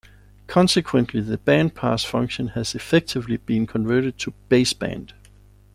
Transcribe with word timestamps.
Consequently, 0.47 1.21
the 1.21 1.37
bandpass 1.37 2.03
function 2.03 2.47
has 2.57 2.73
effectively 2.73 3.37
been 3.37 3.67
converted 3.67 4.17
to 4.17 4.33
baseband. 4.49 5.11